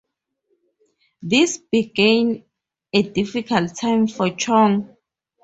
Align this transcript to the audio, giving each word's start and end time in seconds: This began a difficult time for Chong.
This 1.21 1.59
began 1.59 2.43
a 2.91 3.03
difficult 3.03 3.75
time 3.75 4.07
for 4.07 4.31
Chong. 4.31 4.95